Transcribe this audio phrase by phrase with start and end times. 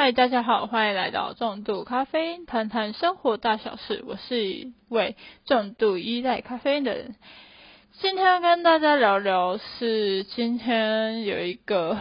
[0.00, 4.04] 嗨，大家好，欢迎来到重度咖啡，谈谈生活大小事。
[4.06, 7.16] 我是一位重度依赖咖啡的人。
[7.94, 11.98] 今天要跟大家聊聊，是今天有一个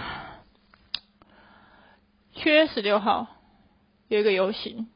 [2.36, 3.26] 七月十六号
[4.10, 4.88] 有一个游行。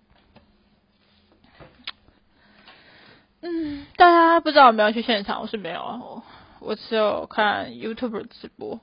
[3.41, 5.41] 嗯，大家不知道有没有去现场？
[5.41, 6.23] 我是没有啊，我
[6.59, 8.79] 我只有看 YouTube 直播。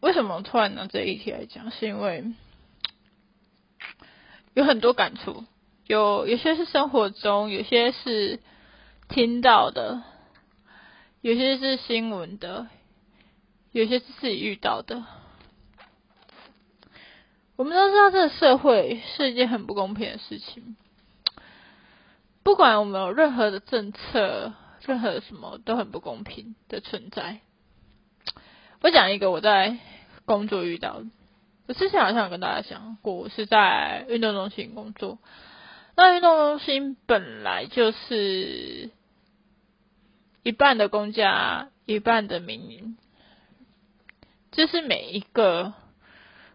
[0.00, 1.70] 为什么突然拿这一题来讲？
[1.70, 2.24] 是因为
[4.54, 5.44] 有很多感触，
[5.86, 8.40] 有有些是生活中，有些是
[9.08, 10.02] 听到的，
[11.20, 12.68] 有些是新闻的，
[13.72, 15.04] 有些是自己遇到的。
[17.56, 20.76] 我们都知道，这个社会是一件很不公平的事情。
[22.44, 24.54] 不管我们有任何的政策，
[24.86, 27.40] 任何什么都很不公平的存在。
[28.80, 29.76] 我讲一个我在
[30.24, 31.06] 工作遇到的，
[31.66, 35.18] 我之前好像有跟大家讲过，我是在运动中心工作。
[35.96, 38.90] 那运动中心本来就是
[40.44, 42.96] 一半的公家，一半的民营，
[44.52, 45.72] 这是每一个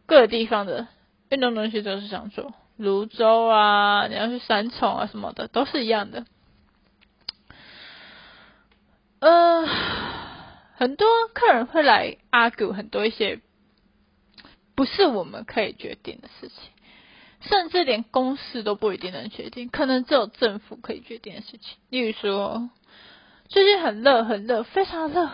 [0.06, 0.88] 各地方的
[1.30, 2.54] 运动中心都是这样做。
[2.78, 6.26] 泸州啊，你要去三重啊什么的，都是一样的。
[9.20, 9.68] 呃。
[10.84, 13.40] 很多客人会来 argue 很多一些
[14.76, 16.58] 不是我们可以决定的事情，
[17.40, 21.78] 甚至连公司都不一定能决定，可能只有政府可以决定的事情。
[21.88, 22.70] 例如说，
[23.48, 25.30] 最近很热，很热，非常热，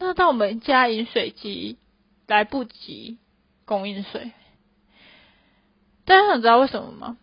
[0.00, 1.78] 那到我们家饮水机
[2.26, 3.18] 来不及
[3.64, 4.32] 供应水，
[6.04, 7.16] 大家想知道为什么吗？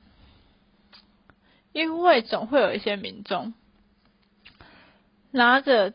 [1.73, 3.53] 因为总会有一些民众
[5.31, 5.93] 拿着。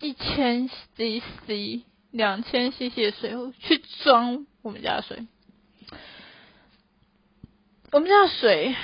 [0.00, 5.26] 一千 CC、两千 CC 的水去装我们家的水，
[7.92, 8.74] 我们家的水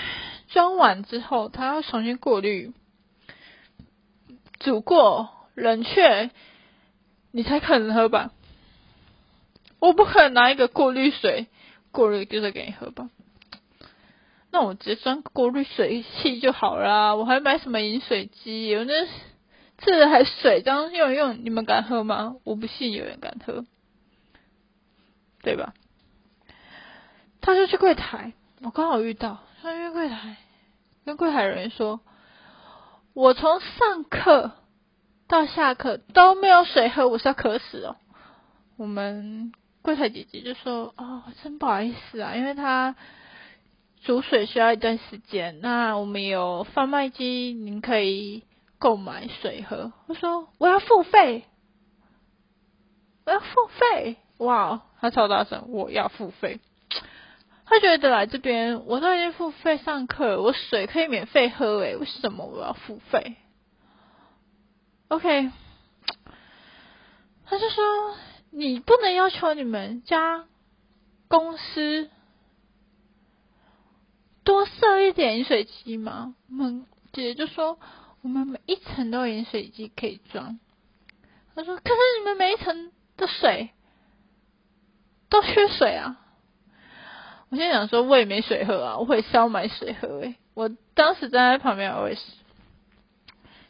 [0.48, 2.75] 装完之后，它要重新过滤、
[4.59, 6.31] 煮过、冷却，
[7.33, 8.31] 你才可能喝吧？
[9.78, 11.47] 我不可能拿一个过滤水
[11.93, 13.09] 过滤就是给你喝吧？
[14.50, 18.77] 那我直接装过滤水器就好了，我还买什么饮水机？
[18.77, 18.93] 我那。
[19.78, 22.37] 这还水这样用用，你们敢喝吗？
[22.44, 23.64] 我不信有人敢喝，
[25.42, 25.75] 对吧？
[27.42, 28.32] 他就去柜台，
[28.62, 30.36] 我刚好遇到，他去柜台
[31.04, 32.00] 跟柜台人员说
[33.15, 34.53] ：“我从上课
[35.28, 37.97] 到下课都没有水喝，我是要渴死哦。”
[38.76, 42.97] 我们柜台姐姐就说：“哦，真不好意思啊，因为他
[44.03, 48.42] 煮水需要一段时间，那我们有贩卖机，您可以。”
[48.86, 51.42] 购买水喝，我说我要付费，
[53.24, 56.60] 我要付费，哇，他超大声，我要付费。
[57.64, 63.34] 他觉得来这边我都已经付费上课，我水可以免费喝，诶，为什么我要付费
[65.08, 65.50] ？OK，
[67.44, 68.16] 他就说
[68.50, 70.44] 你不能要求你们家
[71.26, 72.08] 公司
[74.44, 76.36] 多设一点饮水机吗？
[76.48, 77.80] 我们姐姐就说。
[78.26, 80.59] 我们每一层都有饮水机可以装。
[81.54, 83.70] 他说：“可是你们每一层的水
[85.31, 86.19] 都缺水啊！”
[87.50, 90.09] 我现在想说，我也没水喝啊，我会烧买水喝。
[90.22, 92.22] 诶，我当时站在旁边，我也是，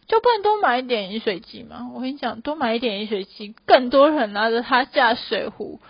[0.06, 1.90] 就不能多买一点饮水机吗？
[1.92, 5.82] 我跟你讲，多买一点饮水机，更多人拿着他家水壶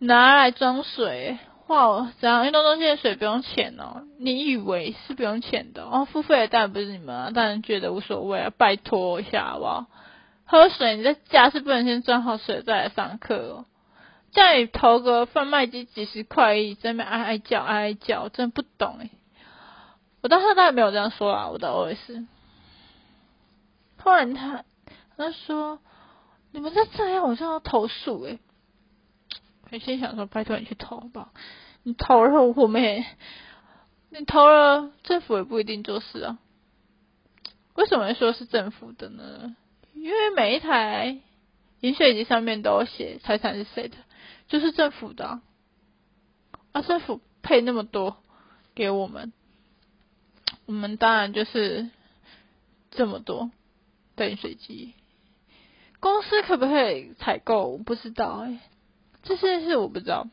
[0.00, 1.38] 拿来装水。
[1.66, 4.06] 哇，这样运动中心的水不用钱哦？
[4.18, 6.04] 你以为是不用钱的哦？
[6.04, 9.86] 付费的当然不是你们啊，当然觉得无所谓啊，拜托一下好不好？
[10.46, 13.64] 喝水你在家是不能先装好水再来上课哦。
[14.32, 19.10] 叫你投个贩卖机几十块，在那哀哀叫哀哀叫，真的不懂诶。
[20.20, 22.26] 我当时当然没有这样说啊，我的 OS。
[23.96, 24.64] 后来他
[25.16, 25.78] 他说
[26.52, 28.38] 你们在这样，我就要投诉诶。
[29.74, 31.32] 我心想说，拜托你去投吧，
[31.82, 33.04] 你投了我们也，
[34.10, 36.38] 你投了政府也不一定做事啊。
[37.74, 39.56] 为什么说是政府的呢？
[39.92, 41.18] 因为每一台
[41.80, 43.96] 饮水机上面都写财产是谁的，
[44.46, 45.40] 就是政府的。
[46.70, 48.18] 啊，政府配那么多
[48.76, 49.32] 给我们，
[50.66, 51.90] 我们当然就是
[52.92, 53.50] 这么多
[54.14, 54.94] 的饮水机。
[55.98, 57.66] 公司可不可以采购？
[57.66, 58.60] 我不知道哎。
[59.24, 60.28] 这件事我不知道，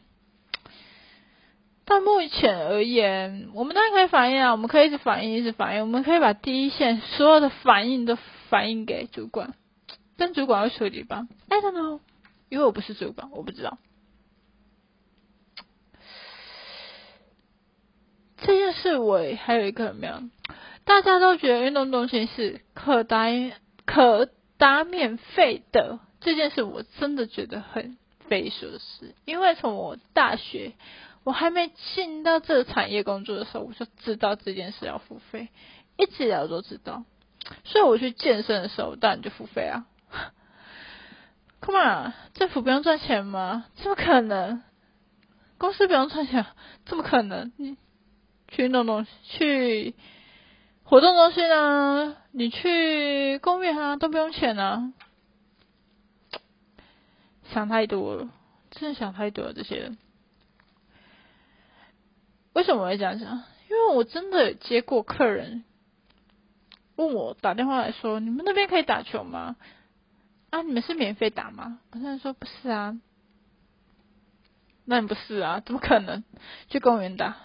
[1.85, 8.17] 到目前而言，我们当然可以反映啊，我们可以一直反映，一直反映，我们可以把第一线所有的反应都
[8.49, 9.53] 反映给主管，
[10.17, 11.99] 但主管要处理吧？I don't know，
[12.49, 13.77] 因为我不是主管，我不知道。
[18.37, 20.21] 这件事我还有一个没有，
[20.83, 23.27] 大家都觉得运动中心是可打
[23.85, 24.27] 可
[24.57, 27.97] 打免费的，这件事我真的觉得很
[28.31, 29.13] 匪夷所思。
[29.25, 30.71] 因为从我大学，
[31.25, 35.49] 我还没进到这个产业工作的时候，我就知道这件事要付费，
[35.97, 37.03] 一直以来我都知道。
[37.65, 39.85] 所以我去健身的时候，当然就付费啊。
[41.59, 43.65] Come on，政府不用赚钱吗？
[43.75, 44.63] 怎么可能？
[45.57, 46.45] 公司不用赚钱？
[46.85, 47.51] 怎么可能？
[47.57, 47.75] 你？
[48.47, 49.93] 去运动中去
[50.83, 54.93] 活动中心啊，你去公园啊，都不用钱啊。
[57.53, 58.29] 想太多了，
[58.71, 59.53] 真的想太多了。
[59.53, 59.97] 这些人
[62.53, 63.43] 为什么会这样想？
[63.69, 65.63] 因为我真的接过客人
[66.95, 69.55] 问我打电话来说，你们那边可以打球吗？
[70.49, 71.79] 啊，你们是免费打吗？
[71.91, 72.99] 我现在说不是啊，
[74.83, 75.61] 那你不是啊？
[75.65, 76.23] 怎么可能
[76.69, 77.37] 去公园打？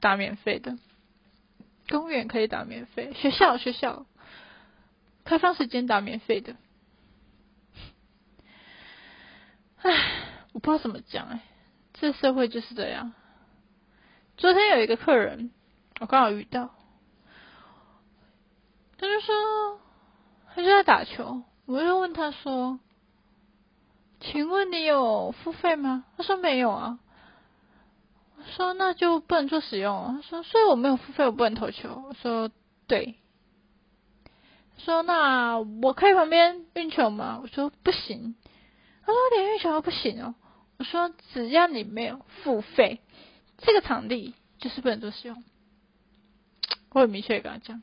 [0.00, 0.76] 打免费的，
[1.88, 4.06] 公园可以打免费，学校学校
[5.24, 6.54] 开放时间打免费的。
[9.82, 9.90] 唉，
[10.52, 11.40] 我不知道怎么讲哎，
[11.94, 13.12] 这社会就是这样。
[14.36, 15.50] 昨天有一个客人，
[16.00, 16.70] 我刚好遇到，
[18.96, 19.80] 他就说
[20.54, 22.80] 他就在打球，我就问他说
[24.20, 26.98] ：“请问你有付费吗？”他说没有啊。
[28.36, 30.14] 我说那就不能做使用。
[30.16, 32.04] 他说，所以我没有付费，我不能投球。
[32.08, 32.50] 我说
[32.86, 33.16] 对。
[34.78, 37.40] 说那我可以旁边运球吗？
[37.42, 38.36] 我说不行。
[39.08, 40.34] 他说连运球都不行哦。
[40.76, 43.00] 我说只要你没有付费，
[43.56, 45.42] 这个场地就是不能做使用。
[46.90, 47.82] 我很明确跟他讲，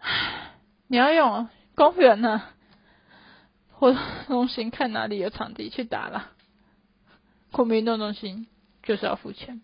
[0.88, 2.42] 你要用公园呢，
[3.70, 3.94] 或
[4.26, 6.32] 中心看哪里有场地去打了。
[7.52, 8.48] 昆明运动中心。
[8.80, 9.60] 就是要付钱。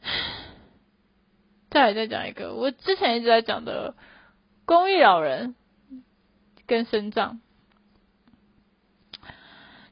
[1.68, 3.94] 再来再讲一个，我之前一直在讲的
[4.64, 5.54] 公益老人
[6.66, 7.42] 跟生长，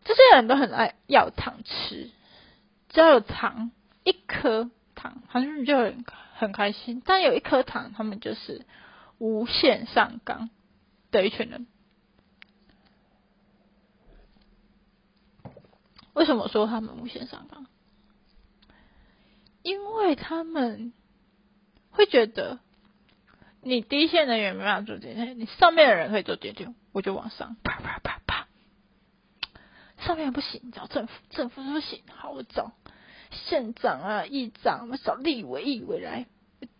[0.04, 2.10] 这些人都很爱要糖吃，
[2.88, 3.70] 只要有糖，
[4.02, 6.04] 一颗糖，好像就很
[6.34, 7.02] 很开心。
[7.04, 8.64] 但有一颗糖，他们就是
[9.18, 10.50] 无限上纲
[11.10, 11.66] 的一群人。
[16.12, 17.66] 为什么说他们无限上纲？
[19.62, 20.92] 因为他们
[21.90, 22.58] 会觉得
[23.62, 27.56] 你低线人员没办法做这些，你上面的人可以做这些，我就往上。
[30.10, 32.72] 上面不行，找政府，政府不行，好，我找
[33.30, 36.26] 县长啊、议长，我找立委、议委来，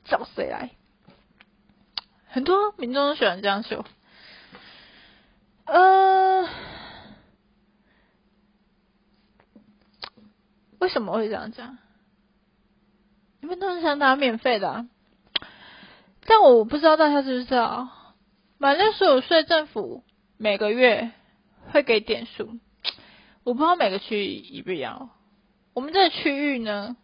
[0.03, 0.71] 找谁来？
[2.27, 3.85] 很多民众都喜欢这样说，
[5.67, 6.49] 呃。
[10.81, 11.79] 为什么会这样讲？
[13.41, 14.89] 你们都是想打免费的，
[16.25, 17.91] 但我不知道大家知不知道，
[18.59, 20.03] 满六十五岁政府
[20.37, 21.13] 每个月
[21.71, 22.59] 会给点数，
[23.45, 25.11] 我不知道每个区域一不一样。
[25.73, 26.97] 我们这个区域呢，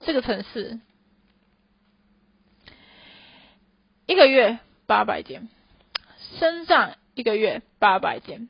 [0.00, 0.80] 这个城市
[4.06, 5.48] 一个月八百点，
[6.38, 8.48] 身上一个月八百点，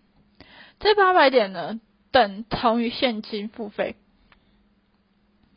[0.80, 1.80] 这八百点呢
[2.10, 3.96] 等同于现金付费。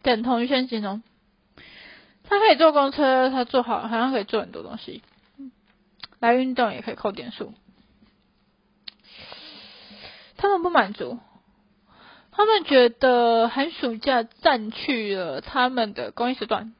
[0.01, 1.01] 等同于现金哦，
[2.23, 5.01] 他可以坐公车，他坐好好像可以做很多东西，
[6.19, 7.53] 来运动也可以扣点数。
[10.45, 11.17] 他们不满足，
[12.31, 16.75] 他们觉得寒暑假占去了他们的公益时段。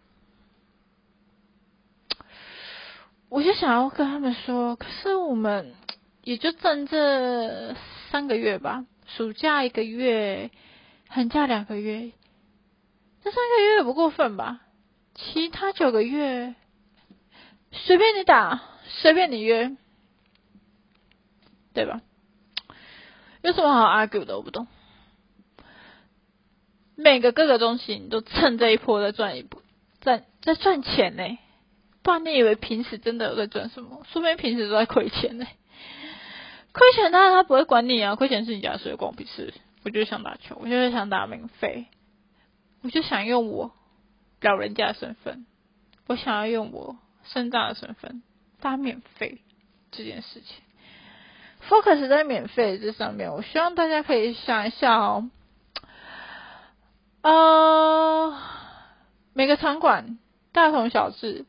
[3.28, 5.74] 我就想要跟他们说，可是我们
[6.24, 7.76] 也就挣这
[8.12, 10.52] 三个月吧，暑假一个月，
[11.10, 12.12] 寒假两个月。
[13.24, 14.62] 这三个月也不过分吧？
[15.16, 16.54] 其他九个月
[17.72, 19.76] 随便你打，随便你约，
[21.74, 22.02] 对吧？
[23.46, 24.38] 有什么好 argue 的？
[24.38, 24.68] 我不懂。
[26.96, 29.62] 每个各个中心都趁这一波在赚一波，
[30.02, 31.38] 赚在赚钱呢。
[32.02, 34.04] 不然你以为平时真的在赚什么？
[34.12, 35.46] 说明平时都在亏钱呢。
[36.72, 39.54] 亏钱当然他不会管你啊，亏钱是你家事，关我屁事。
[39.84, 41.86] 我就是想打球，我就是想打免费。
[42.82, 43.72] 我就想用我
[44.42, 45.46] 老人家的身份，
[46.08, 48.24] 我想要用我身障的身份
[48.60, 49.42] 打免费
[49.92, 50.64] 这件事情。
[51.70, 55.30] Focus 在免费这上面，我希望大家可以想一下哦。
[57.22, 58.38] 呃，
[59.34, 60.20] 每个场馆
[60.52, 61.46] 大同小异，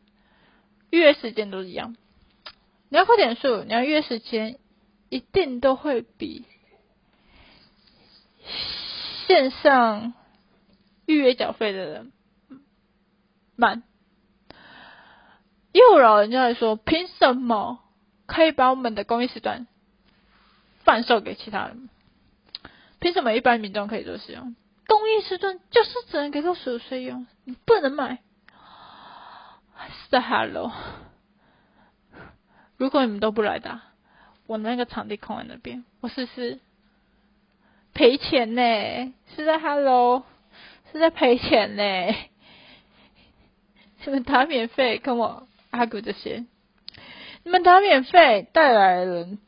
[0.90, 1.96] 预约时间都一样。
[2.88, 4.58] 你要扣点数，你要约时间，
[5.08, 6.44] 一定都会比
[9.26, 10.14] 线上
[11.04, 12.12] 预约缴费的人
[13.56, 13.82] 慢。
[15.72, 17.80] 又老人家来说，凭什么
[18.24, 19.66] 可以把我们的公益时段
[20.86, 21.90] 贩售给其他人？
[23.00, 24.56] 凭什么一般民众可以做使用？
[24.86, 28.20] 公益时段就是只能给六十五岁用，你不能买。
[29.88, 30.72] 是在 Hello，
[32.76, 33.82] 如果你们都不来打，
[34.46, 36.60] 我那个场地空在那边，我试试
[37.92, 39.14] 赔钱呢？
[39.34, 40.24] 是在 Hello，
[40.92, 42.16] 是在赔钱呢？
[44.04, 46.46] 你们打免费跟我阿古这些，
[47.42, 49.38] 你们打免费带来人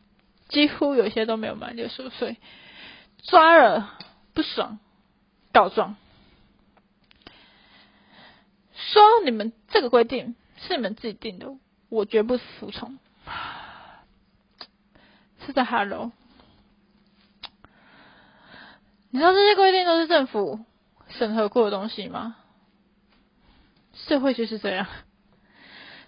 [0.48, 2.38] 几乎有些都没有满六十五岁，
[3.22, 3.98] 抓了
[4.32, 4.78] 不爽
[5.52, 5.96] 告状。
[8.74, 12.98] 说你们这个规定是你们自己定的，我绝不服从。
[15.44, 16.12] 是在 Hello，
[19.10, 20.64] 你知道这些规定都是政府
[21.08, 22.36] 审核过的东西吗？
[23.94, 24.86] 社会就是这样，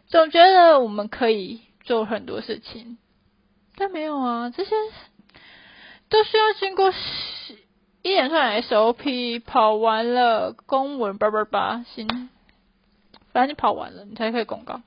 [0.06, 2.98] 总觉得我们可以做很多事情，
[3.80, 4.70] 但没有啊，这些
[6.10, 6.92] 都需要经过
[8.02, 12.28] 一连串 SOP 跑完了公文叭叭叭行。
[13.32, 14.82] 反正你跑完了，你才可以公告，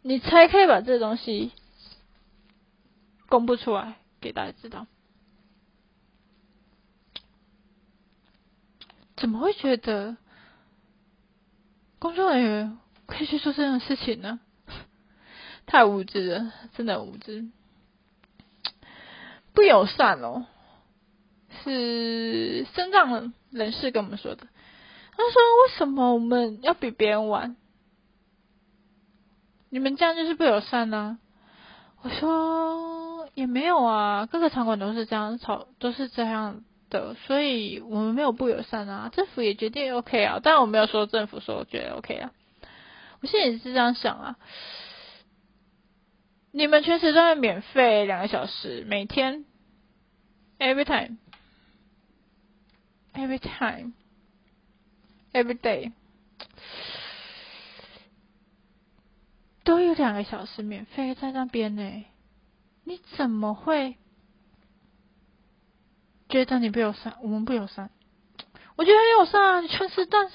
[0.00, 1.52] 你才可以把这东西
[3.28, 4.86] 公布出来给大家知道。
[9.16, 10.16] 怎么会觉得
[11.98, 14.40] 工作人员可以去做这种事情呢？
[15.66, 17.46] 太无知了，真的无知，
[19.54, 20.44] 不友善哦。
[21.62, 24.48] 是身障人士跟我们说的，
[25.16, 27.56] 他说：“为什么我们要比别人晚？”
[29.70, 31.18] 你们这样就是不友善呢？
[32.02, 39.10] 我说也没有啊，各个场馆都是这样吵，都是这样的，所以我们没有不友善啊。
[39.12, 42.32] 政府也决定 OK 啊，但我没有说政府说我觉得 OK 啊。
[43.22, 44.36] 我现在也是这样想啊。
[46.56, 49.44] 你们全时段免费两个小时，每天
[50.60, 55.90] ，every time，every time，every day。
[59.64, 62.04] 都有两个小时免费在那边呢，
[62.84, 63.96] 你怎么会
[66.28, 67.16] 觉得你不友善？
[67.20, 67.90] 我们不友善？
[68.76, 69.60] 我觉得很友善啊！
[69.60, 70.30] 你全时段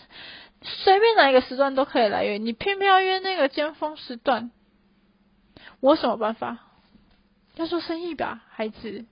[0.64, 4.52] 随便哪一个时段都可以来约，你偏偏要约那个尖峰时段，
[5.80, 6.60] 我什么办法？
[7.56, 9.06] 要做生意吧，孩子，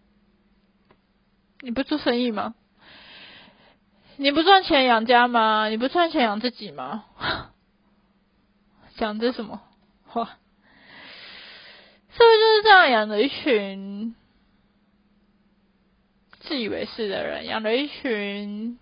[1.61, 2.55] 你不做生意吗？
[4.15, 5.67] 你不赚钱养家吗？
[5.67, 7.05] 你不赚钱养自己吗？
[8.95, 9.61] 讲这什么？
[10.13, 14.15] 哇，社会就是这样养着一群
[16.39, 18.79] 自以为是的人，养着一群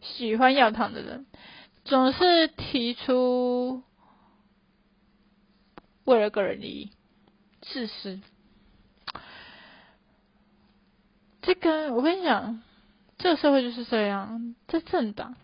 [0.00, 1.26] 喜欢要糖的人，
[1.84, 3.82] 总是提出
[6.04, 6.92] 为了个人利益
[7.60, 8.20] 自私。
[11.42, 12.62] 这个我跟你讲，
[13.18, 15.36] 这个社会就是这样，在政党，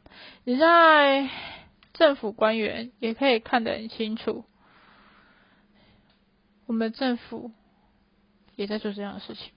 [0.45, 1.31] 你在。
[1.99, 4.45] 政府官员也可以看得很清楚，
[6.67, 7.53] 我们政府
[8.55, 9.51] 也在做这样的事情。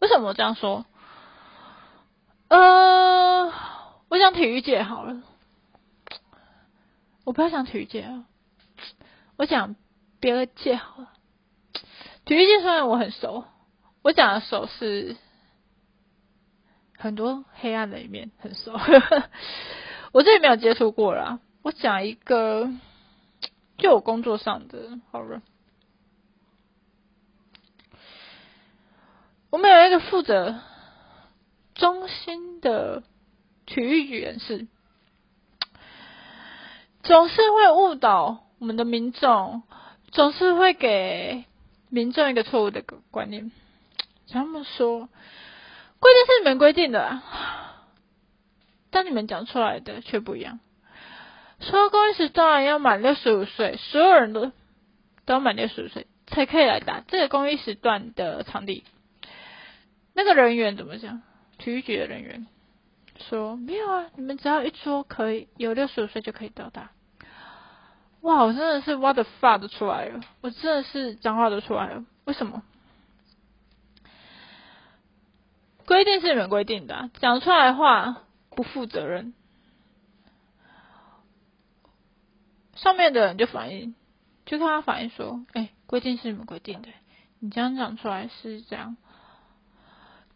[0.00, 0.84] 为什么我这样说？
[2.48, 3.52] 呃，
[4.08, 5.22] 我讲体育界好了，
[7.22, 8.26] 我不要讲体育界啊，
[9.36, 9.76] 我讲
[10.20, 11.12] 别的界好了。
[12.24, 13.44] 体育界虽然我很熟，
[14.02, 15.16] 我讲的熟是
[16.96, 18.72] 很多黑暗的一面，很熟。
[20.12, 22.70] 我这里没有接触过啦，我讲一个，
[23.76, 25.42] 就我工作上的，好了。
[29.50, 30.60] 我们有一个负责
[31.74, 33.02] 中心的
[33.66, 34.66] 体育局人士，
[37.02, 39.62] 总是会误导我们的民众，
[40.10, 41.44] 总是会给
[41.90, 43.50] 民众一个错误的观念。
[44.30, 45.08] 他们说，
[46.00, 47.20] 规定是你们规定的。
[48.90, 50.60] 但你们讲出来的却不一样。
[51.60, 54.52] 说公益时当然要满六十五岁，所有人都
[55.24, 58.84] 都要满六十五岁才可以来打这个公益时段的场地。
[60.14, 61.22] 那个人员怎么讲？
[61.58, 62.46] 体育局的人员
[63.28, 66.90] 说没有啊，你们只要一桌可以有六十五岁就可以到达。
[68.24, 72.04] 哇，我真的是 what the fuck 都出来了，我真的是脏话都出来了。
[72.24, 72.62] 为什么？
[75.86, 78.20] 规定是你们规定的，讲出来话。
[78.56, 79.34] 不负责任，
[82.76, 83.96] 上面的人就反映
[84.46, 86.88] 就看他反映说，哎，规定是你们规定的，
[87.40, 88.96] 你这样讲出来是这样。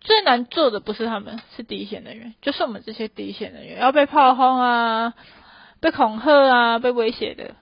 [0.00, 5.14] 最难做的不是他们，是第一线人员，就是我们这些第一线人员要被炮轰啊，
[5.78, 7.54] 被恐吓啊，被威胁的。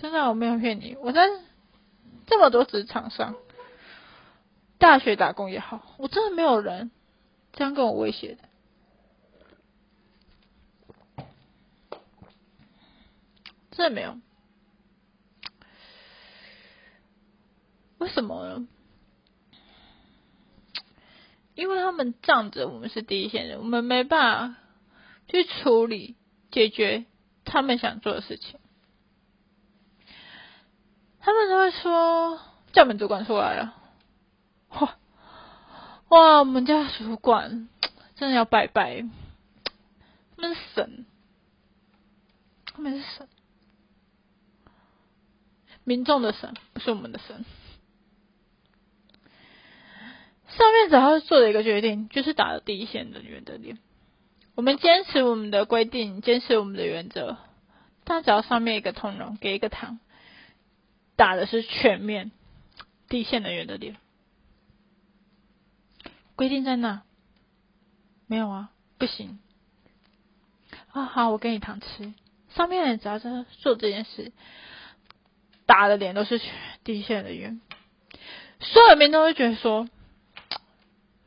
[0.00, 1.28] 真的，我没有骗你，我在
[2.26, 3.36] 这么多职场上，
[4.78, 6.90] 大学打工也好，我真的没有人
[7.52, 8.34] 这样跟我威胁
[11.16, 11.24] 的，
[13.72, 14.18] 真的没有。
[17.98, 18.66] 为什么呢？
[21.54, 24.60] 因为他们仗着我们是第一线人，我们没办法
[25.28, 26.16] 去处理
[26.50, 27.04] 解决
[27.44, 28.59] 他们想做的事情。
[31.20, 32.40] 他们都会说
[32.72, 33.74] 叫我们主管出来了，
[34.70, 34.96] 哇
[36.08, 37.68] 哇，我们家主管
[38.16, 39.04] 真的要拜拜，
[40.36, 41.06] 他们是神，
[42.64, 43.28] 他们是神，
[45.84, 47.44] 民众的神，不是我们的神。
[50.48, 53.78] 上面只要做的一个决定，就是打了第一线人员的脸。
[54.56, 57.36] 我们坚持我们的规定，坚持我们的原则，
[58.04, 60.00] 但只要上面一个通融，给一个糖，
[61.20, 62.32] 打的是全面
[63.06, 63.98] 第一线人员的脸。
[66.34, 67.02] 规定在那，
[68.26, 69.38] 没有啊，不行。
[70.92, 72.14] 啊，好，我给你糖吃。
[72.54, 74.32] 上面人只要在做这件事，
[75.66, 76.40] 打的脸都是
[76.84, 77.60] 第一线人员，
[78.58, 79.90] 所有人都会觉得说。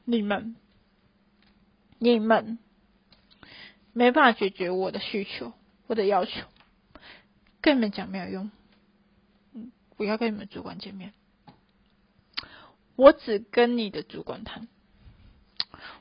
[0.06, 0.56] 你们，
[2.00, 2.58] 你们
[3.94, 5.54] 没办法解决我的需求，
[5.86, 6.46] 我的要求，
[7.62, 8.52] 跟你们讲没有用。
[10.04, 11.14] 不，要跟你们主管见面，
[12.96, 14.68] 我只跟你的主管谈，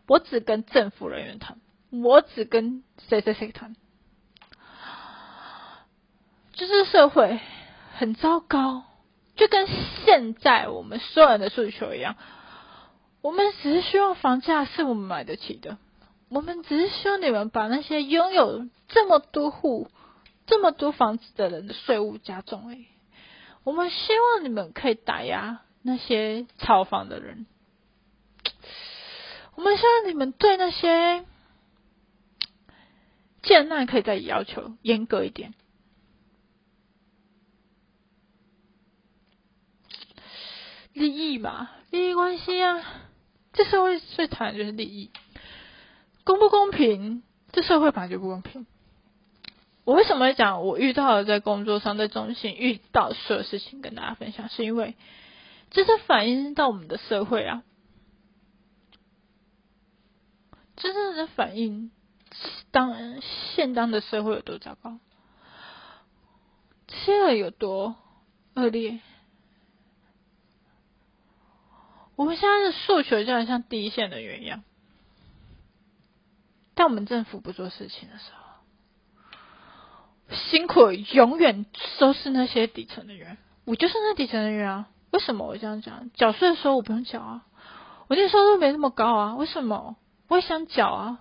[0.09, 3.77] 我只跟政府人员谈，我只跟谁谁谁谈。
[6.53, 7.41] 就是社会
[7.97, 8.85] 很糟糕，
[9.37, 9.67] 就跟
[10.05, 12.17] 现在我们所有人的诉求一样。
[13.23, 15.79] 我们只是希望房价是我们买得起的，
[16.29, 19.89] 我们只是希望你们把那些拥有这么多户、
[20.47, 22.87] 这么多房子的人的税务加重而已。
[23.65, 27.47] 我们希望你们可以打压那些炒房的人，
[29.55, 31.25] 我们希望你们对那些
[33.43, 35.55] 建案可以再要求严格一点，
[40.93, 42.85] 利益嘛，利益关系啊。
[43.53, 45.11] 这社会最谈的就是利益，
[46.25, 47.23] 公不公平？
[47.53, 48.67] 这社会本来就不公平。
[49.85, 54.49] 我为什么会讲我遇到了在工作上在中心遇到所有事情跟大家分享？
[54.49, 54.97] 是因为
[55.71, 57.65] 这是反映到我们的社会啊，
[60.77, 61.91] 真正的反映
[62.71, 63.21] 当
[63.55, 64.99] 现当的社会有多糟糕，
[66.89, 67.97] 现在有多
[68.55, 69.01] 恶劣。
[72.15, 74.63] 我们现在的诉求就很像第一线的人一样，
[76.75, 78.42] 但我们政府不做事情的时候，
[80.33, 81.67] 辛苦永远
[81.99, 83.37] 都是那些底层的人。
[83.65, 84.89] 我就是那底层的人啊！
[85.11, 86.11] 为什么我这样讲？
[86.15, 87.43] 缴税的时候我不用缴啊，
[88.09, 89.97] 我那收入没那么高啊，为什么？
[90.29, 91.19] 我也想缴啊，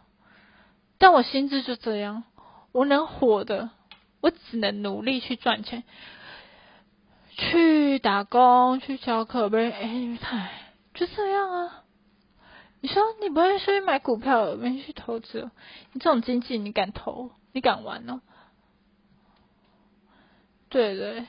[0.98, 2.24] 但我薪资就这样，
[2.72, 3.70] 我能活的，
[4.22, 5.84] 我只能努力去赚钱，
[7.36, 9.70] 去打工，去教课，不是？
[9.70, 10.50] 哎，太。
[10.94, 11.84] 就这样啊！
[12.82, 15.52] 你说你不会去买股票，没去投资？
[15.94, 17.32] 你这种经济你敢投？
[17.52, 18.22] 你敢玩呢？
[20.72, 21.26] 对对，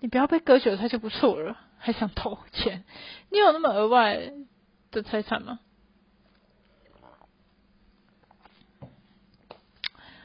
[0.00, 2.84] 你不要被割韭菜就不错了，还想投钱？
[3.30, 4.32] 你有那么额外
[4.90, 5.58] 的财产吗？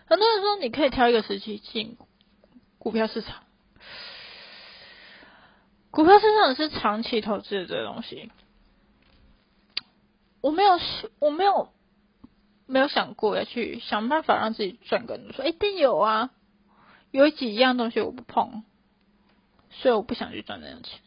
[0.06, 1.98] 很多人说你可以挑一个时期进
[2.78, 3.44] 股票市场。
[5.90, 8.30] 股票市场是长期投资的这个东西，
[10.42, 10.80] 我没有，
[11.20, 11.72] 我没有，
[12.66, 15.32] 没有想过要去想办法让自己赚更多。
[15.32, 16.30] 说一定有啊，
[17.12, 18.64] 有几样东西我不碰，
[19.70, 21.00] 所以我不想去赚那样钱。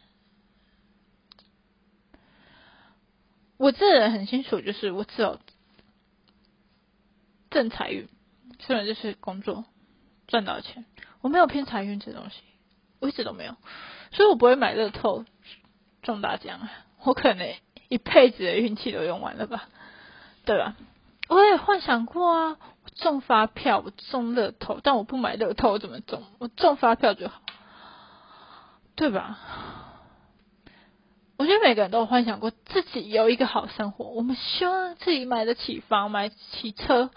[3.57, 5.39] 我这人很清楚，就是我只有
[7.51, 8.07] 正财运，
[8.59, 9.65] 虽然就是工作
[10.27, 10.85] 赚到钱，
[11.21, 12.41] 我没有偏财运这东西，
[12.99, 13.55] 我一直都没有。
[14.11, 15.25] 所以我不会买乐透
[16.01, 16.67] 中大奖，
[17.03, 17.53] 我可能
[17.87, 19.69] 一辈子的运气都用完了吧，
[20.43, 20.75] 对吧？
[21.29, 22.57] 我也幻想过啊，
[22.95, 26.23] 中发票，我中乐透，但我不买乐透，我怎么中？
[26.39, 27.41] 我中发票就好，
[28.95, 29.39] 对吧？
[31.37, 37.09] 我觉得每个人都有幻想过自己有一个好生活，我们希望自己买得起房，买起车，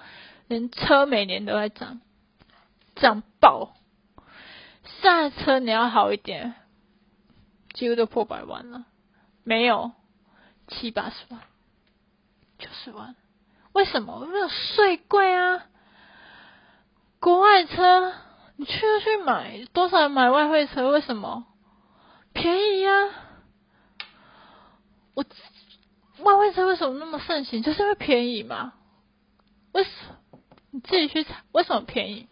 [0.48, 2.00] 连车每年都在涨，
[2.94, 3.74] 涨爆。
[5.02, 6.54] 现在车你要好一点，
[7.74, 8.86] 几乎都破百万了，
[9.42, 9.92] 没有
[10.68, 11.42] 七八十万、
[12.58, 13.14] 九十万，
[13.74, 14.24] 为什么？
[14.24, 15.66] 没有税贵啊！
[17.20, 18.12] 国外车
[18.56, 20.90] 你去就去买，多少人买外汇车？
[20.90, 21.44] 为什么？
[22.32, 23.10] 便宜啊！
[25.14, 25.24] 我
[26.20, 26.98] 外汇车为什么？
[26.98, 27.18] 那么？
[27.18, 27.62] 盛行？
[27.62, 28.74] 就是因为便宜嘛。
[29.72, 30.38] 为什么？
[30.70, 31.82] 你自己去查，为什么？
[31.82, 32.28] 便宜？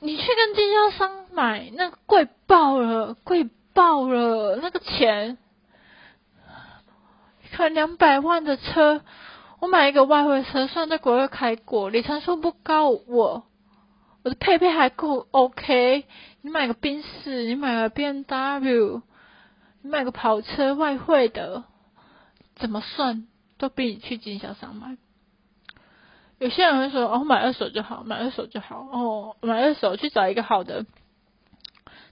[0.00, 5.38] 你去跟经销商买，那贵爆了，贵爆了，那个钱，
[7.52, 9.02] 可能两百万的车，
[9.60, 13.44] 我买一个外汇车，算在国外开过，里程数不高，我
[14.24, 16.06] 我的配备还够 OK。
[16.40, 19.02] 你买个宾士，你买个 B M W，
[19.82, 21.64] 你买个跑车外汇的，
[22.56, 23.26] 怎么算
[23.58, 24.96] 都比你去经销商买。
[26.38, 28.78] 有些人会说：“哦，买二手就好，买二手就好。
[28.90, 30.86] 哦，买二手去找一个好的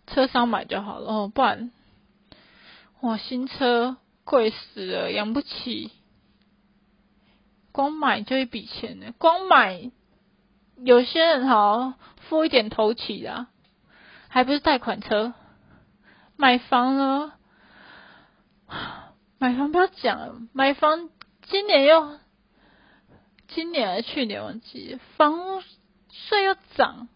[0.06, 1.10] 车商买就好了。
[1.10, 1.70] 哦，不然，
[3.00, 5.92] 哇，新车贵死了，养不起。
[7.78, 9.14] 光买就一笔钱呢。
[9.18, 9.92] 光买，
[10.82, 11.94] 有些人好
[12.28, 13.46] 付一点头期的，
[14.26, 15.32] 还不是贷款车。
[16.34, 17.34] 买房呢？
[19.38, 21.08] 买房不要讲，买房
[21.42, 22.18] 今年又……
[23.46, 25.62] 今年还是去年忘记，房
[26.10, 27.06] 税要涨，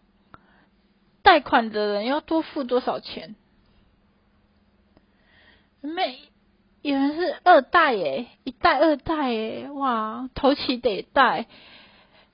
[1.23, 3.35] 贷款的人要多付多少钱？
[5.81, 6.21] 没
[6.83, 11.47] 有人是二代耶，一代二代耶，哇，头期得贷，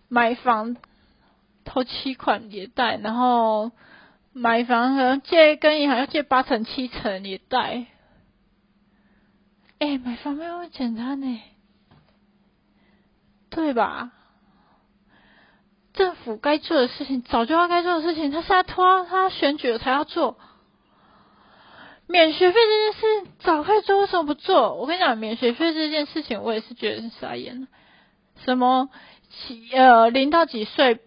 [0.08, 0.76] 买房
[1.64, 3.72] 头期款也贷，然后
[4.34, 7.86] 买房可能借跟银行要借八成七成也贷，
[9.78, 11.42] 哎，买房没有简单呢。
[13.52, 14.12] 对吧？
[15.94, 20.40] 政府该做的事情早就要该做的事情，他现在拖他选举了才要做。
[22.10, 24.74] 免学费这件事早该做，为什么不做？
[24.74, 27.68] 我跟你讲，免学费这件事情，我也是觉得是傻眼。
[28.44, 28.90] 什么
[29.46, 31.02] 几呃零到几岁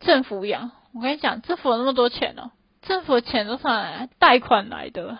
[0.00, 0.72] 政府养？
[0.92, 2.50] 我跟你讲，政府有那么多钱呢？
[2.82, 5.18] 政府的钱都上来贷款来的。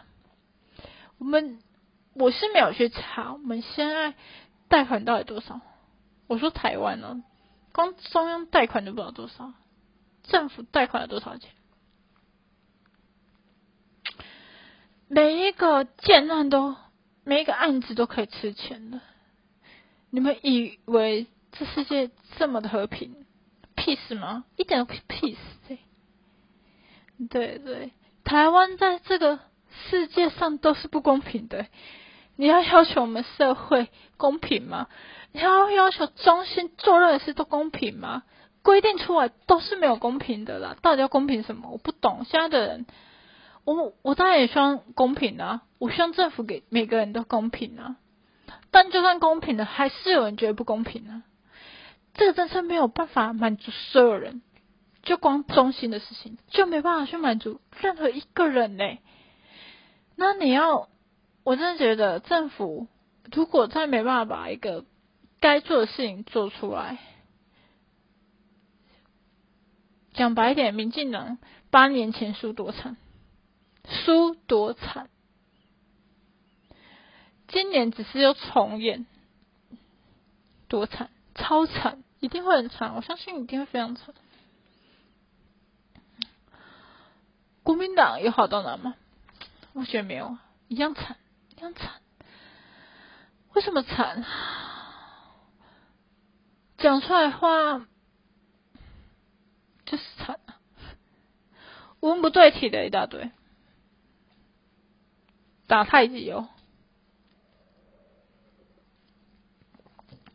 [1.18, 1.60] 我们
[2.14, 4.14] 我是没有去查，我们现在
[4.66, 5.60] 贷款到底多少？
[6.26, 7.22] 我说台湾呢，
[7.72, 9.52] 光中央贷款就不知道多少，
[10.24, 11.52] 政府贷款了多少钱？
[15.08, 16.76] 每一个建案都，
[17.24, 19.00] 每一个案子都可以吃钱的。
[20.10, 23.26] 你们以为这世界这么的和平
[23.74, 24.44] ？peace 吗？
[24.56, 25.36] 一点都不 peace！
[27.28, 27.92] 对对，
[28.22, 29.40] 台湾在这个
[29.90, 31.66] 世界上都是不公平的。
[32.36, 34.88] 你要要求我们社会公平吗？
[35.32, 38.22] 你要要求中心做任何事都公平吗？
[38.62, 41.70] 规定出来都是没有公平的啦，到底要公平什么？
[41.70, 42.24] 我不懂。
[42.24, 42.86] 现在的人，
[43.64, 47.96] 我我当然也希望公平啊，我希望政府给每个人都公平啊。
[48.70, 51.22] 但就算公平的，还是有人觉得不公平啊。
[52.14, 54.42] 这个政策没有办法满足所有人，
[55.02, 58.84] 就光中心的事情就没办法去满足任何一个人呢。
[60.16, 60.88] 那你要，
[61.44, 62.88] 我真的觉得政府
[63.32, 64.84] 如果再没办法把一个
[65.40, 66.98] 该做的事情做出来，
[70.12, 71.38] 讲白一点，民进党
[71.70, 72.96] 八年前输多惨，
[73.88, 75.08] 输多惨，
[77.46, 79.06] 今年只是又重演，
[80.68, 84.14] 多惨，超惨，一定会很惨，我相信一定会非常惨。
[87.62, 88.94] 国民党有好到哪吗？
[89.72, 90.36] 我觉得没有，
[90.68, 91.16] 一样惨，
[91.56, 92.00] 一样惨。
[93.54, 94.24] 为什么惨？
[96.76, 97.86] 讲出来话
[99.84, 100.38] 就是惨，
[102.00, 103.32] 文不对题的一大堆，
[105.68, 106.48] 打太极哦，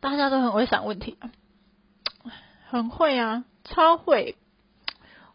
[0.00, 1.18] 大家都很会想问题，
[2.68, 4.38] 很会啊，超会。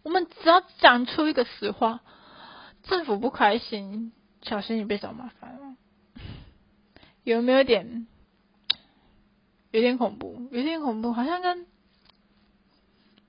[0.02, 2.00] 我们只要讲出一个实话，
[2.84, 5.76] 政府不开心，小心你被找麻烦了，
[7.24, 8.08] 有没有点？
[9.72, 11.68] 有点恐怖，有点恐怖，好像跟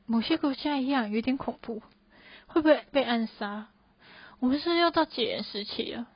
[0.07, 1.83] 某些国家一样，有点恐怖。
[2.47, 3.67] 会不会被暗杀？
[4.39, 6.07] 我们是要到解严时期了，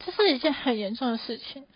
[0.00, 1.66] 这是一件很严重的事情。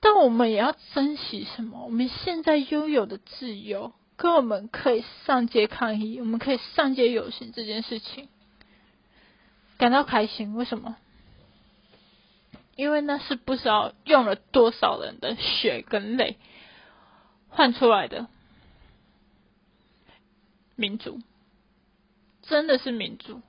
[0.00, 1.84] 但我们也要珍惜什么？
[1.84, 8.28] 我们现在拥有的自由，跟我们可以上街抗议，我们可以上街游行这件事情，
[9.76, 10.54] 感到开心。
[10.54, 10.96] 为什么？
[12.76, 16.38] 因为那是不知道用了多少人的血跟泪
[17.48, 18.28] 换出来的。
[20.76, 21.20] 民主，
[22.42, 23.42] 真的是民主。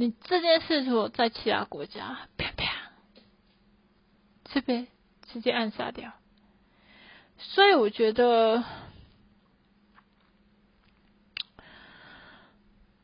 [0.00, 2.92] 你这件事如果在其他国家，啪啪，
[4.44, 4.86] 这边
[5.26, 6.12] 直接暗杀掉。
[7.36, 8.62] 所以我觉得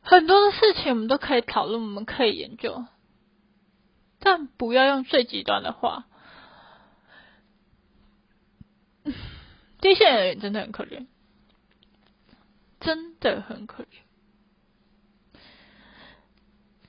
[0.03, 2.85] 很多的事情我们都可以讨论，我们可以研究，
[4.19, 6.05] 但不要用最极端的话。
[9.81, 11.07] 第一线人真的很可怜，
[12.79, 14.04] 真的很可怜。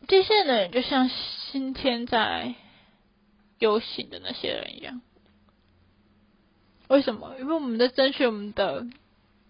[0.07, 1.11] 这些人就像
[1.53, 2.55] 今天在
[3.59, 5.01] 游行的那些人一样。
[6.89, 7.37] 为什么？
[7.41, 8.87] 因为我们在争取我们的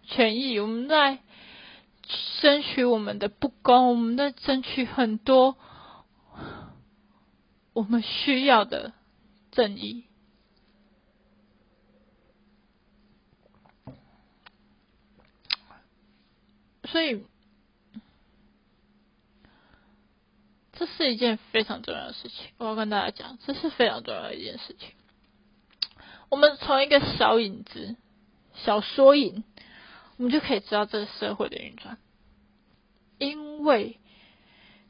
[0.04, 1.18] 权益，我们在
[2.40, 5.58] 争取我们的不公，我们在争取很多
[7.74, 8.94] 我们需要的
[9.50, 10.04] 正义。
[16.84, 17.26] 所以，
[20.72, 22.46] 这是一件非常重要的事情。
[22.58, 24.90] 我要跟大家讲，这是非常重要的一件事情。
[26.28, 27.96] 我们从一个小影子、
[28.54, 29.44] 小缩影，
[30.16, 31.98] 我们就可以知道这个社会的运转。
[33.18, 33.98] 因为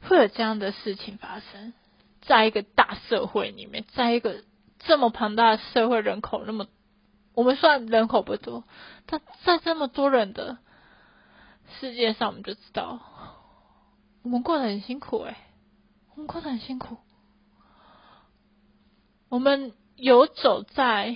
[0.01, 1.73] 会有这样的事情发生，
[2.21, 4.43] 在一个大社会里面，在一个
[4.79, 6.67] 这么庞大的社会，人口那么，
[7.33, 8.63] 我们算人口不多，
[9.05, 10.57] 但在这么多人的。
[11.81, 13.01] 世界上，我们就知道，
[14.23, 15.37] 我们过得很辛苦哎，
[16.17, 16.97] 我们过得很辛苦。
[19.29, 21.15] 我们游走在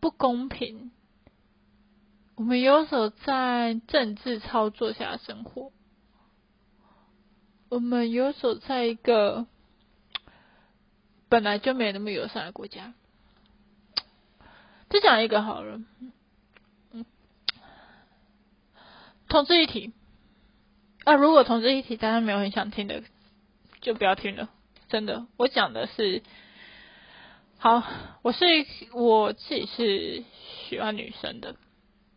[0.00, 0.90] 不公平，
[2.36, 5.72] 我们游走在政治操作下生活，
[7.68, 9.46] 我们游走在一个
[11.28, 12.94] 本来就没那么友善的国家。
[14.88, 15.82] 再讲一个好了。
[19.28, 19.92] 同志一体
[21.06, 21.14] 啊！
[21.14, 23.04] 如果同志一体大家没有很想听的，
[23.80, 24.50] 就不要听了。
[24.88, 26.20] 真的，我讲的是
[27.58, 27.80] 好。
[28.22, 28.44] 我是
[28.92, 30.24] 我自己是
[30.68, 31.54] 喜欢女生的，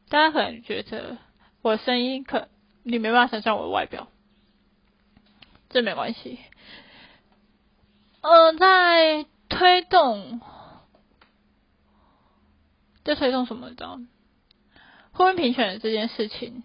[0.09, 1.19] 大家可能觉得
[1.61, 2.49] 我声音可
[2.81, 4.07] 你没办法想象我的外表，
[5.69, 6.39] 这没关系。
[8.21, 10.41] 嗯，在推动
[13.03, 13.69] 在推动什么？
[13.75, 13.99] 的
[15.11, 16.63] 婚姻平权的这件事情。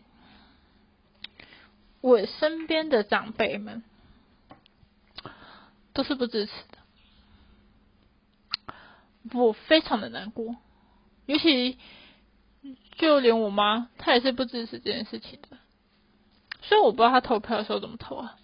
[2.04, 3.82] 我身边的长辈们
[5.94, 6.76] 都是不支持的，
[9.32, 10.54] 我非常的难过，
[11.24, 11.78] 尤其
[12.96, 15.56] 就连我妈，她也是不支持这件事情的。
[16.60, 18.36] 虽然我不知道她投票的时候怎么投啊，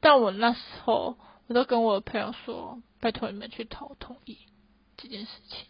[0.00, 4.36] 但我那时候我都跟我的朋友说，拜托你们去投同意
[4.96, 5.68] 这件事情。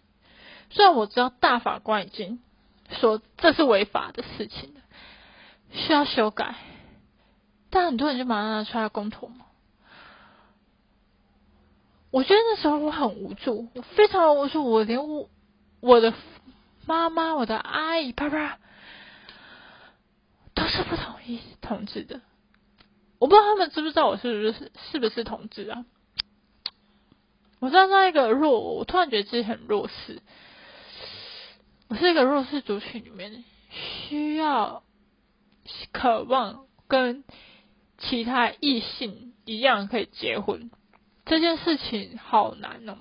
[0.70, 2.40] 虽然我知道大法官已经
[2.88, 4.74] 说这是违法的事情，
[5.70, 6.54] 需要修改。
[7.74, 9.46] 但很多人就马上拿出来公投嘛，
[12.12, 15.28] 我觉得那时候我很无助，我非常无助，我连我
[15.80, 16.14] 我的
[16.86, 18.60] 妈妈、我的阿姨、爸爸
[20.54, 22.20] 都是不同意同志的，
[23.18, 25.84] 我不知道他们知不知道我是不是是不是同志啊？
[27.58, 30.22] 我站在一个弱，我突然觉得自己很弱势，
[31.88, 34.84] 我是一个弱势族群里面需要
[35.90, 37.24] 渴望跟。
[38.08, 40.70] 其他异性一样可以结婚，
[41.24, 42.96] 这件事情好难哦。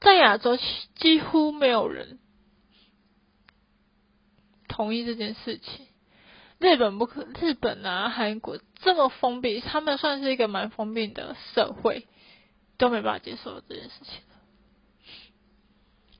[0.00, 0.58] 在亚洲
[0.94, 2.18] 几乎没有人
[4.68, 5.86] 同意这件事情。
[6.58, 12.06] 日本不可，日本啊，韩国这么封闭，他们算是一个蛮封闭的社会，
[12.78, 14.22] 都没办法接受这件事情。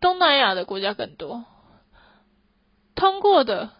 [0.00, 1.44] 东南亚的国家更多，
[2.94, 3.70] 通过的。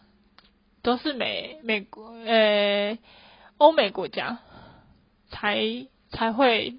[0.85, 2.99] 都是美美国呃
[3.57, 4.39] 欧美国家
[5.31, 5.59] 才
[6.11, 6.79] 才会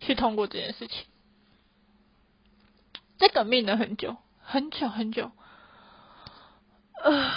[0.00, 1.04] 去通过这件事情，
[3.18, 5.32] 这革命了很久很久很久，
[7.02, 7.30] 呃，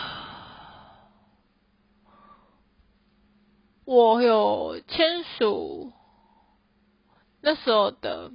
[3.83, 5.91] 我有签署
[7.41, 8.31] 那时候的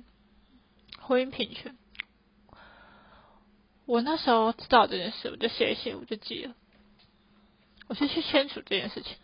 [1.00, 1.78] 婚姻平权。
[3.84, 6.54] 我那时候知道这件事，我就写一写，我就记了，
[7.88, 9.16] 我就去签署这件事情。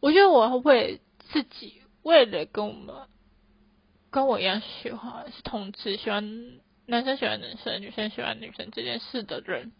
[0.00, 1.00] 我觉得我会
[1.30, 3.06] 自己为了跟我们
[4.10, 9.72] 跟我一样喜欢是同志，喜欢男生喜欢男生，女生喜欢女生这件事的人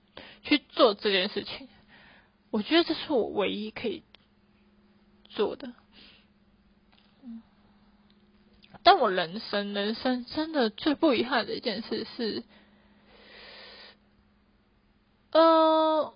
[0.44, 1.68] 去做这件事情。
[2.50, 4.04] 我觉得这是我唯一可以
[5.28, 5.74] 做的。
[8.82, 12.42] 但我人生人生真的最不遗憾的一件事是。
[15.32, 16.14] 呃，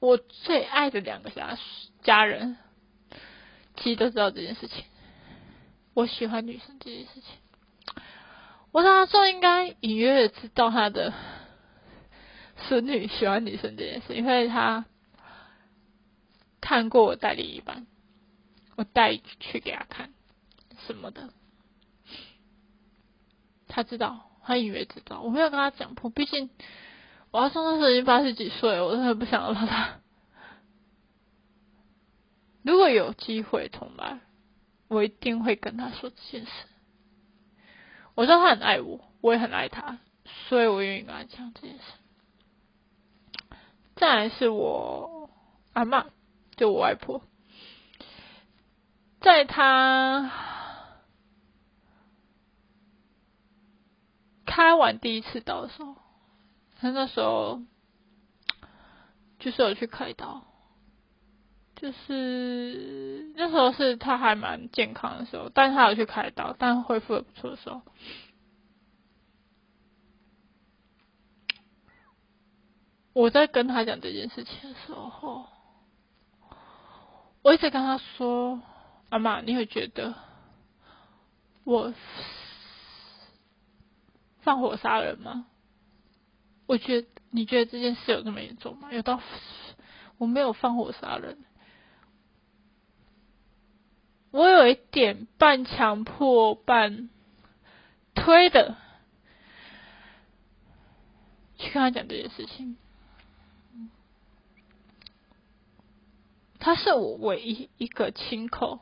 [0.00, 1.56] 我最爱的两个家
[2.02, 2.58] 家人，
[3.76, 4.84] 其实都知道这件事情。
[5.94, 8.02] 我喜欢女生这件事情，
[8.70, 11.14] 我想他应该隐约的知道他的
[12.68, 14.84] 孙女喜欢女生这件事，因为他
[16.60, 17.86] 看过我带另一半，
[18.80, 20.10] 我带去给他看
[20.86, 21.28] 什么的，
[23.68, 26.48] 他知道，他隐约知道，我没有跟他讲破，毕竟
[27.30, 30.00] 我要上那时已经八十几岁了，我真的不想让他。
[32.64, 34.20] 如果有机会重来。
[34.88, 36.50] 我一定会跟他说这件事。
[38.16, 39.98] 我知道他很爱我，我也很爱他，
[40.48, 41.84] 所以我愿意跟他讲这件事。
[43.94, 45.30] 再来是我
[45.74, 46.06] 阿妈，
[46.56, 47.22] 就我外婆，
[49.20, 50.30] 在他
[54.46, 55.94] 开完第一次刀的时候，
[56.78, 57.62] 他那时候
[59.38, 60.44] 就是有去开刀。
[61.76, 67.80] 就是那时候是他还蛮健康的时候，但是他有去开刀，但恢复的不错的时候，
[73.14, 75.46] 我在跟他讲这件事情的时候，
[77.40, 78.60] 我一直跟他说
[79.10, 80.14] ：“阿妈，你会觉得
[81.64, 81.92] 我
[84.40, 85.46] 放火杀人吗？
[86.66, 88.92] 我觉得你觉得这件事有这么严重吗？
[88.92, 89.20] 有到
[90.16, 91.44] 我没有放火杀人。”
[94.32, 97.10] 我有一点半强迫半
[98.14, 98.76] 推的
[101.56, 102.76] 去跟他讲这件事情，
[106.60, 108.78] 他是我唯一一个亲口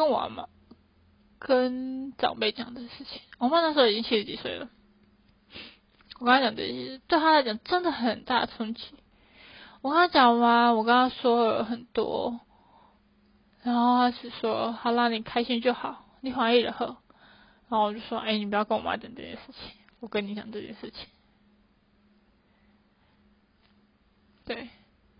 [0.00, 0.48] 跟我妈
[1.38, 3.20] 跟长辈讲的事情。
[3.38, 4.70] 我妈那时候已经七十几岁了，
[6.18, 8.82] 我跟他讲这些，对他来讲真的很大冲击。
[9.82, 12.40] 我跟他讲完，我跟他说了很多，
[13.62, 16.96] 然后他是说：“好啦，你开心就好，你怀疑了呵。”
[17.68, 21.08] 然后我就说：“哎，你不要跟我妈讲这件事情，我跟你讲这件事情。”
[24.46, 24.70] 对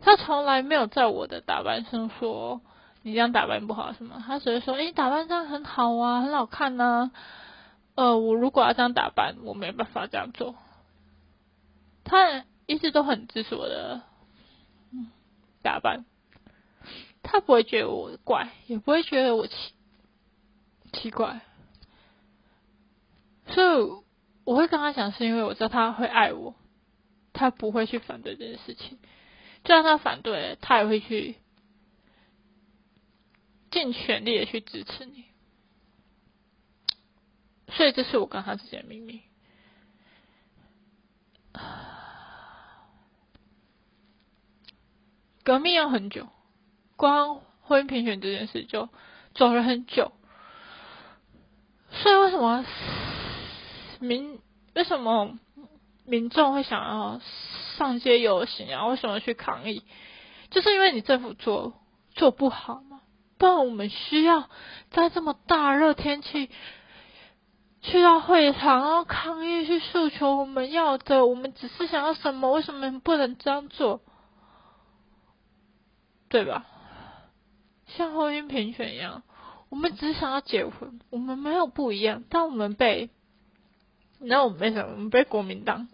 [0.00, 2.62] 他从来没有在我的打扮上说
[3.02, 7.10] 你这样打扮不好什么，他只是说：“哎，打扮这样很好啊，很好看呐。”
[7.96, 10.54] 呃，我如果要这样打扮，我没办法这样做。
[12.04, 14.02] 他一直都很支持我的。
[15.62, 16.06] 打扮，
[17.22, 19.54] 他不会觉得我怪，也不会觉得我奇
[20.92, 21.42] 奇怪，
[23.48, 23.90] 所以
[24.44, 26.54] 我会跟他讲，是因为我知道他会爱我，
[27.34, 28.98] 他不会去反对这件事情，
[29.64, 31.36] 就算他反对，他也会去
[33.70, 35.26] 尽全力的去支持你，
[37.68, 39.22] 所以这是我跟他之间的秘密。
[45.42, 46.28] 革命要很久，
[46.96, 48.88] 光婚姻评选这件事就
[49.34, 50.12] 走了很久，
[51.90, 52.64] 所以为什么
[54.00, 54.38] 民
[54.74, 55.38] 为什么
[56.04, 57.20] 民众会想要
[57.76, 58.86] 上街游行啊？
[58.88, 59.84] 为什么去抗议？
[60.50, 61.74] 就是因为你政府做
[62.14, 63.00] 做不好嘛，
[63.40, 64.50] 不然我们需要
[64.90, 66.50] 在这么大热天气
[67.80, 72.52] 去到会场，然后抗议去诉求我们要的，我们只是想要什么？
[72.52, 74.02] 为什么不能这样做？
[76.28, 76.66] 对吧？
[77.86, 79.22] 像婚姻评选一样，
[79.70, 82.22] 我们只是想要结婚，我们没有不一样。
[82.28, 83.08] 但我们被，
[84.18, 84.92] 你知道我们为什么？
[84.92, 85.88] 我们被国民党，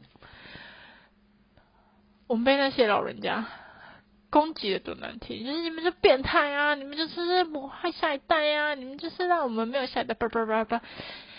[2.27, 3.47] 我们被那些老人家
[4.37, 10.83] 攻击的多难听，就是你们是变态啊，你们就是谋害下一代啊，你们就是让我们没有下一代，叭叭叭叭，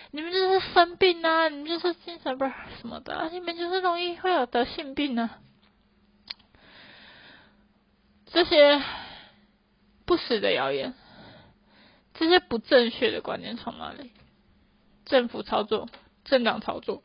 [0.10, 5.38] 你们就是生病啊，你们就是精神不什么的，你们就是容易会有得性病啊。
[8.26, 8.82] 这些
[10.08, 10.96] 不实的谣言，
[12.16, 14.10] 这些不正确的观念从哪里？
[15.06, 15.88] 政府操作，
[16.26, 17.04] 政党操作，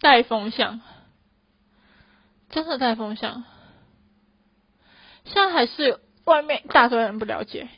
[0.00, 0.80] 带风向，
[2.50, 3.44] 真的带风向。
[5.24, 7.68] 现在还是外面大多人不了解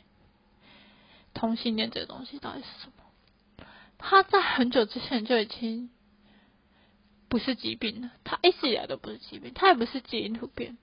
[1.33, 3.65] 同性恋这个东西到底是什么。
[3.97, 5.89] 他在很久之前就已经。
[7.29, 10.77] 不是疾病了，他一直以来都不是疾病，他也不是基因突变。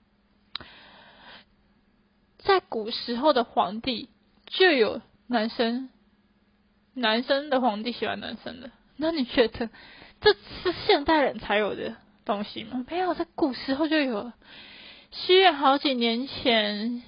[2.39, 4.09] 在古时候的皇帝
[4.47, 5.91] 就有男生，
[6.95, 9.69] 男生的皇帝喜欢男生的，那你觉得
[10.21, 11.95] 这是现代人才有的
[12.25, 12.85] 东西吗？
[12.89, 14.31] 没有，在古时候就有。
[15.11, 17.01] 西元好几年前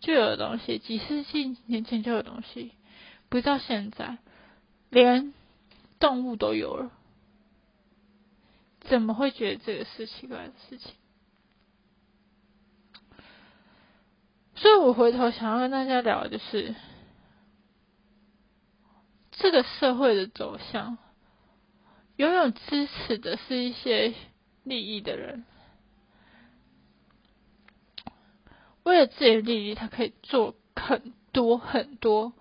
[0.00, 2.72] 就有的东西，几世纪年前就有东西，
[3.28, 4.18] 不到现在，
[4.88, 5.34] 连
[5.98, 6.90] 动物都有了，
[8.80, 10.92] 怎么会觉得这个是奇怪的事情？
[14.54, 16.74] 所以我回头想要跟大家聊，就是
[19.32, 20.96] 这个社会的走向，
[22.22, 24.14] 拥有支持的是一些
[24.62, 25.44] 利益的人。
[28.84, 32.32] 为了自己的利益，他可以做很多很多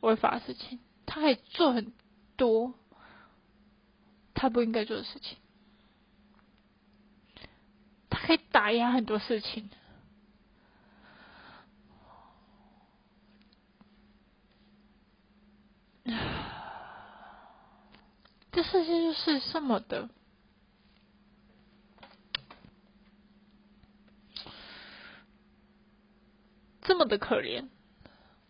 [0.00, 1.92] 违法的事情，他可以做很
[2.38, 2.72] 多
[4.32, 5.36] 他不应该做的事情，
[8.08, 9.68] 他可以打压很多事情。
[18.52, 20.08] 这世界就是这么的。
[26.82, 27.68] 这么的可怜，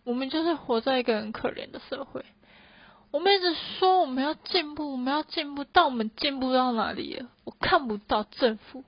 [0.03, 2.25] 我们就是活在一个很可怜的社会。
[3.11, 7.29] 我们一直说我们要进步，我们要进步，但我们进步到哪里了？
[7.45, 8.85] 我看不到政府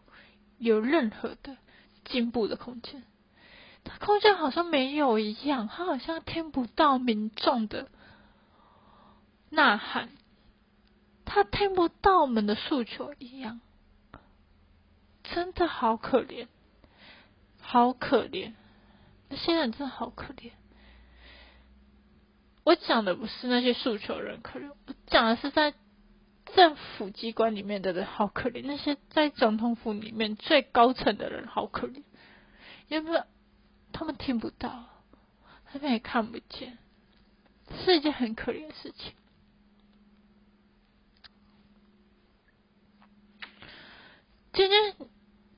[0.59, 1.59] 有任何的
[2.05, 3.03] 进步的空间，
[3.85, 7.89] 它空间好像没有一样，它好像听不到民众的
[9.51, 10.09] 呐喊，
[11.25, 13.61] 他听不到我们的诉求一样，
[15.25, 16.47] 真的好可怜，
[17.61, 18.53] 好可怜。
[19.29, 20.51] 那些人真的好可怜。
[22.65, 25.75] 我讲的不是那些诉求人可怜，我讲的是在
[26.55, 28.63] 政府机关里面的人好可怜。
[28.65, 32.03] 那些在总统府里面最高层的人好可怜，
[32.89, 33.23] 因为
[33.93, 34.85] 他们听不到，
[35.73, 36.77] 他们也看不见，
[37.85, 39.15] 是一件很可怜的事情。
[44.53, 44.95] 今天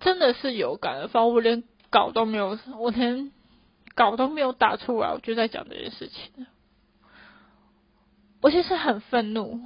[0.01, 3.33] 真的是有感而发，我连稿都没有，我连。
[3.97, 6.49] 稿都没有打出来，我就在讲这件事情。
[8.41, 9.61] 我其实很愤怒、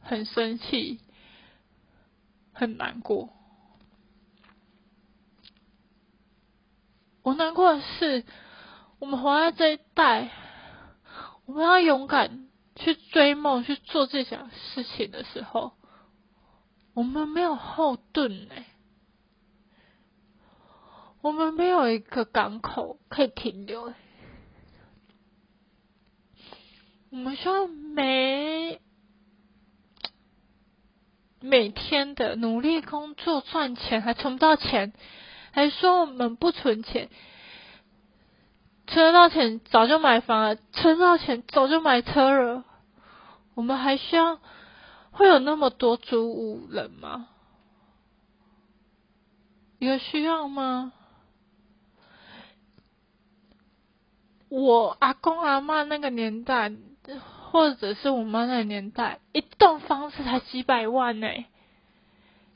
[0.00, 0.98] 很生气、
[2.54, 3.28] 很难过。
[7.20, 8.24] 我难过的是，
[8.98, 10.30] 我们活在这一代，
[11.44, 14.38] 我们要勇敢去追梦、去做这些
[14.72, 15.72] 事情的时候，
[16.94, 18.66] 我们没有后盾哎。
[21.22, 23.92] 我们没有一个港口可以停留，
[27.10, 28.80] 我们需要每
[31.40, 34.94] 每天的努力工作赚钱，还存不到钱，
[35.52, 37.10] 还说我们不存钱，
[38.86, 42.64] 存得到钱早就买房了，存到钱早就买车了，
[43.52, 44.40] 我们还需要
[45.10, 47.28] 会有那么多租屋人吗？
[49.78, 50.92] 有需要吗？
[54.48, 56.72] 我阿公阿妈那个年代，
[57.50, 61.28] 或者是我妈那个年代，一栋房子才几百万呢。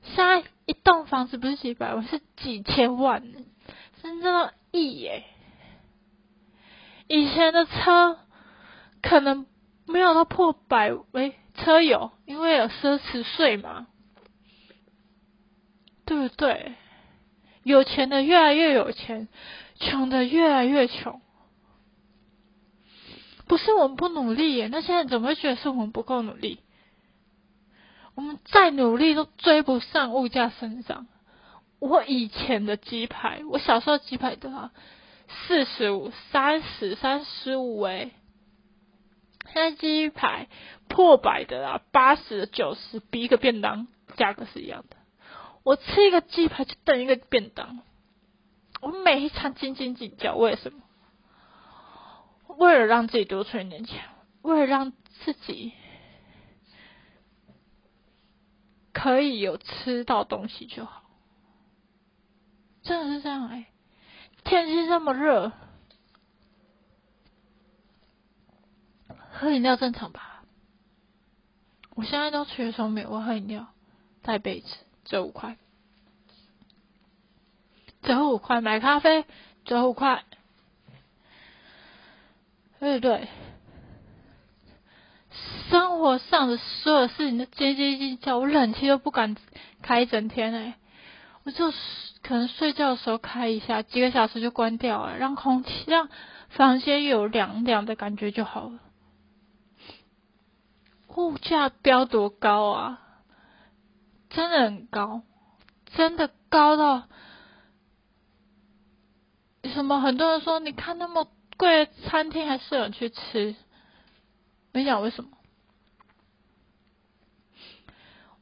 [0.02, 3.22] 现在一栋房子不是几百万，是几千万，
[4.02, 5.24] 甚至到亿耶。
[7.06, 8.18] 以前的车
[9.00, 9.46] 可能
[9.86, 13.86] 没有到破百，喂，车有，因为有奢侈税嘛，
[16.04, 16.74] 对不对？
[17.62, 19.28] 有钱的越来越有钱，
[19.76, 21.20] 穷的越来越穷。
[23.46, 26.60] 不是我们不努力耶，那现在怎么会觉得是我们不够努力？
[28.14, 31.06] 我们再努力都追不上物价上涨。
[31.78, 34.70] 我以前的鸡排，我小时候鸡排多少？
[35.28, 38.12] 四十五、三十、三十五哎。
[39.54, 40.48] 现在鸡排
[40.88, 43.86] 破百的啊，八十、九十，比一个便当
[44.16, 44.96] 价格是一样的。
[45.62, 47.78] 我吃一个鸡排就等一个便当，
[48.80, 50.80] 我每一餐斤斤计较，为什么？
[52.56, 54.02] 为了让自己多存一点钱，
[54.42, 54.92] 为了让
[55.24, 55.72] 自己
[58.92, 61.04] 可以有吃到东西就好，
[62.82, 63.66] 真的是这样哎！
[64.42, 65.52] 天气这么热，
[69.34, 70.42] 喝饮料正常吧？
[71.96, 73.66] 我现在都缺双面我喝饮料
[74.22, 74.66] 带杯子
[75.04, 75.56] 折五块，
[78.02, 79.24] 折五块买咖啡
[79.64, 80.24] 折五块。
[82.80, 83.28] 对对，
[85.70, 89.36] 生活上的所有事情都斤斤计较，我冷气都不敢
[89.82, 90.74] 开一整天哎，
[91.44, 91.72] 我就
[92.22, 96.08] 可能睡觉的时候开一下，几个小时就关掉了，让空气让
[96.50, 98.78] 房间有凉凉的感觉就好了。
[101.16, 103.00] 物价飙多高啊？
[104.30, 105.22] 真的很高，
[105.86, 107.08] 真的高到
[109.62, 113.54] 什么很多人说，你看那么贵的餐厅还是有人去吃，
[114.72, 115.30] 没想为什么？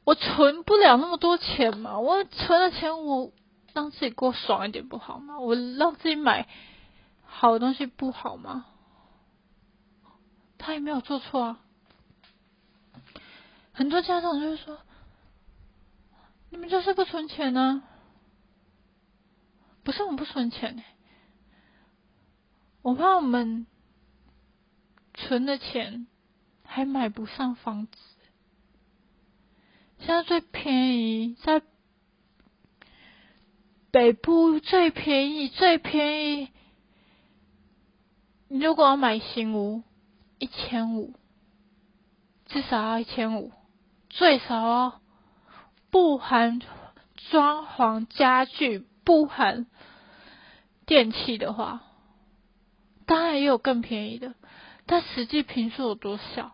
[0.03, 3.31] 我存不了那么多钱嘛，我存了钱，我
[3.73, 5.39] 让自己过爽一点不好吗？
[5.39, 6.47] 我让自己买
[7.23, 8.65] 好的东西不好吗？
[10.57, 11.59] 他也没有做错啊。
[13.73, 14.79] 很多家长就是说，
[16.49, 17.83] 你们就是不存钱呢，
[19.83, 20.83] 不是我们不存钱
[22.83, 23.65] 我怕我们
[25.15, 26.05] 存的钱
[26.63, 27.97] 还买不上房子。
[29.99, 31.61] 现在最便宜，在
[33.89, 36.49] 北部最便宜，最便宜。
[38.49, 39.81] 你如果要买新屋，
[40.39, 41.13] 一千五，
[42.45, 43.51] 至少要一千五，
[44.15, 44.93] 最少哦，
[45.89, 46.61] 不含
[47.31, 49.65] 装潢家具，不含
[50.85, 51.81] 电器的话，
[53.07, 54.35] 当然也有更便宜的，
[54.85, 56.51] 但实际平数有多少？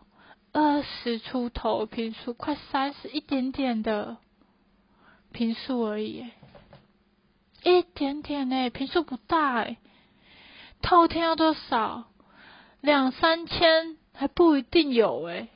[0.52, 4.16] 二十出头平数，快三十一点点的
[5.30, 6.30] 平数而已，
[7.62, 9.76] 一点点呢，平数不大哎。
[10.80, 12.08] 透天要多少？
[12.80, 15.48] 两三千还不一定有哎。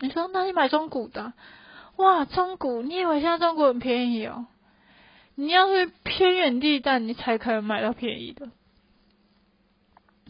[0.00, 1.32] 你说那你买中古的？
[1.96, 4.46] 哇，中古，你以为现在中古很便宜哦？
[5.34, 8.50] 你要是偏远地带，你才可能买到便宜的。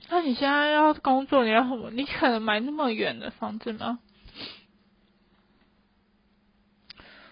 [0.09, 1.91] 那你现在要工作，你要什么？
[1.91, 3.99] 你可能买那么远的房子吗？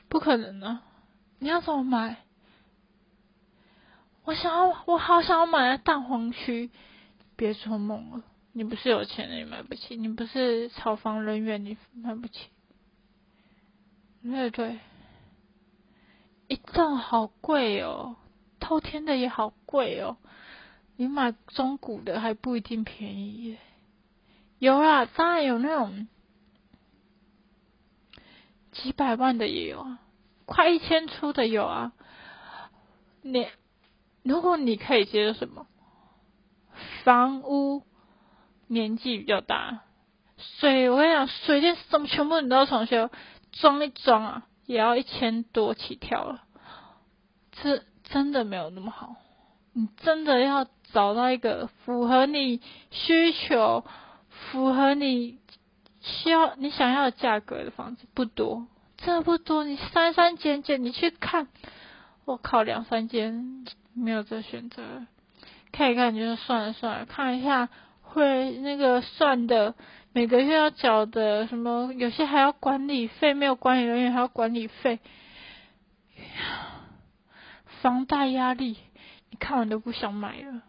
[0.08, 0.82] 不可能啊！
[1.38, 2.18] 你要怎么买？
[4.24, 6.70] 我想要，我好想要买在蛋黄区。
[7.38, 8.22] 别做梦了！
[8.56, 12.48] 你不是有钱人，你买不起；你不是炒房人员，你买不起。
[14.22, 14.78] 对对，
[16.48, 18.16] 一栋好贵哦，
[18.58, 20.16] 透天的也好贵哦。
[20.96, 23.58] 你买中古的还不一定便宜，
[24.58, 26.08] 有啊，当然有那种
[28.72, 29.98] 几百万的也有啊，
[30.46, 31.92] 快一千出的有啊。
[33.20, 33.46] 你
[34.22, 35.66] 如果你可以接受什么
[37.04, 37.82] 房屋
[38.66, 39.80] 年纪比较大，
[40.36, 43.10] 水我跟你讲，水电什么全部你都要重修，
[43.52, 46.42] 装一装啊，也要一千多起跳了，
[47.62, 49.16] 这真的没有那么好，
[49.72, 50.66] 你真的要。
[50.92, 52.62] 找到一个符合你
[52.92, 53.84] 需求、
[54.30, 55.40] 符合你
[56.00, 59.64] 需要、你想要的价格的房子不多，真的不多。
[59.64, 61.48] 你删删减减，你去看，
[62.24, 65.06] 我靠，两三间没有这选择，
[65.72, 67.04] 看一看你就算了算了。
[67.04, 67.68] 看一下
[68.16, 69.74] 会那个算的
[70.12, 74.98] 每个月要缴的什么，有些还要管理费，没有管理人员还要管理费，
[77.82, 78.78] 房贷压力，
[79.30, 80.62] 你看完都不想买了。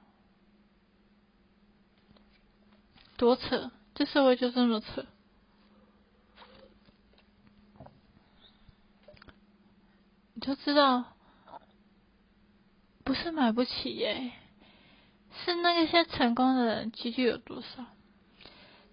[3.16, 3.72] 多扯！
[3.96, 5.06] 这社会就这么扯，
[10.36, 11.06] 你就知道，
[13.04, 14.32] 不是买不起耶，
[15.46, 17.86] 是那些成功的人几率有多少？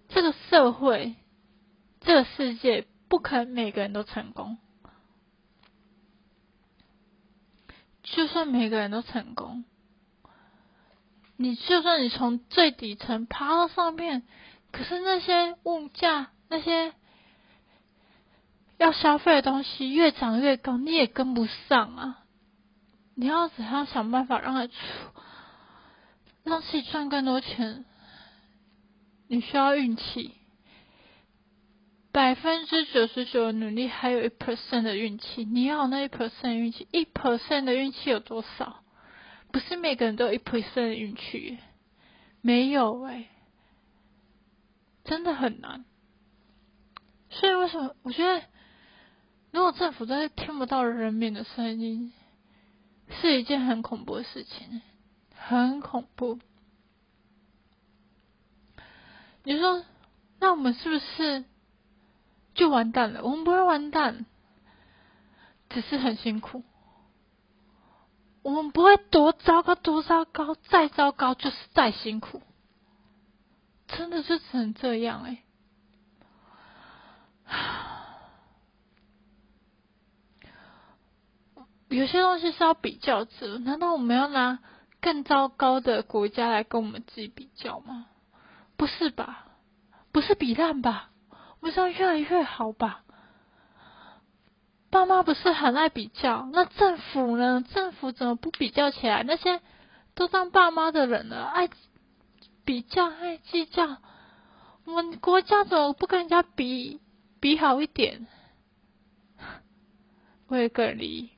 [0.09, 1.15] 这个社会，
[2.01, 4.57] 这个世界，不可能每个人都成功。
[8.03, 9.65] 就算每个人都成功。
[11.37, 14.23] 你就算你从最底层爬到上面，
[14.71, 16.93] 可是那些物价、那些
[18.77, 22.23] 要消费的东西越涨越高，你也跟不上啊！
[23.15, 24.73] 你要怎样想办法让它出，
[26.45, 27.83] 让自己赚更多钱？
[29.27, 30.35] 你需要运气，
[32.11, 35.43] 百分之九十九的努力还有一 percent 的运气。
[35.43, 38.83] 你要那一 percent 运气，一 percent 的运气有多少？
[39.51, 41.57] 不是每个人都有一 percent 的运气，
[42.41, 43.25] 没有哎，
[45.03, 45.83] 真的很难。
[47.31, 48.43] 所以为什么我觉得，
[49.51, 52.13] 如果政府真的听不到人民的声音，
[53.21, 54.81] 是一件很恐怖的事情，
[55.47, 56.39] 很恐怖。
[59.43, 59.85] 你说，
[60.39, 61.45] 那我们是不是
[62.55, 63.23] 就完蛋了？
[63.23, 64.25] 我们不会完蛋，
[65.69, 66.63] 只是很辛苦。
[68.41, 72.41] 我们不会多糟糕，多糟糕，再糟糕就是再辛苦，
[73.87, 75.43] 真的是只能这样哎。
[81.89, 84.59] 有些东西是要比较的，难道我们要拿
[85.05, 88.07] 更糟糕的国家来跟我们自己比较吗？
[88.75, 89.45] 不是吧？
[90.11, 91.11] 不是比烂吧？
[91.59, 93.03] 我们是要越来越好吧？
[94.89, 97.63] 爸妈不是很爱比较，那政府呢？
[97.71, 99.21] 政府怎么不比较起来？
[99.21, 99.61] 那些
[100.15, 101.69] 都当爸妈的人了，爱
[102.63, 103.97] 比较，爱计较。
[104.85, 106.99] 我们国家怎么不跟人家比
[107.39, 108.25] 比好一点？
[110.49, 111.29] 为了个人利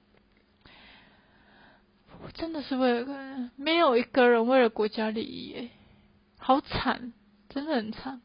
[2.28, 5.70] 益，真的是为了个人，没有一个人为了国家利益，
[6.38, 7.14] 好惨，
[7.50, 8.22] 真的很惨。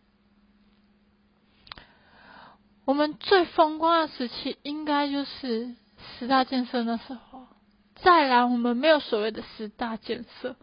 [2.85, 5.75] 我们最风光的时期，应该就是
[6.19, 7.47] 十大建设那时候。
[7.95, 10.57] 再来，我们没有所谓的十大建设，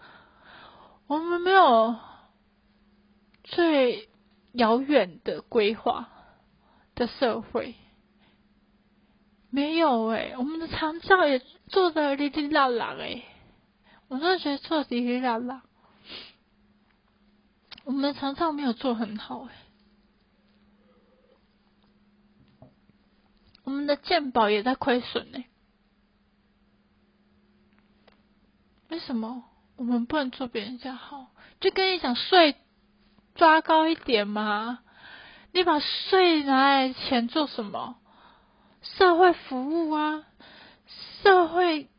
[1.07, 1.95] 我们没有
[3.45, 4.09] 最
[4.51, 6.09] 遥远的规划
[6.95, 7.75] 的社会，
[9.49, 13.23] 没有哎，我们的长照也做的哩哩啦啦哎，
[14.07, 15.63] 我真的觉得做的哩哩啦啦，
[17.83, 19.55] 我们的长照没有做很好哎。
[23.63, 25.45] 我们的健保也在亏损呢，
[28.87, 29.43] 为什么
[29.75, 31.27] 我们不能做别人家好？
[31.59, 32.55] 就跟你讲税
[33.35, 34.79] 抓高一点嘛，
[35.51, 37.98] 你把税拿来钱做什么？
[38.82, 40.25] 社会服务啊，
[41.21, 41.89] 社会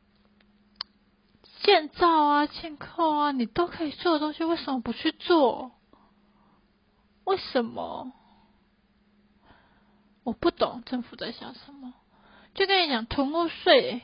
[1.62, 5.72] 建造啊，建构啊，你都可以做的东西，为什么不去做？
[7.24, 8.12] 为什么？
[10.22, 11.94] 我不懂政府在想什么，
[12.54, 14.02] 就跟你讲囤屋税，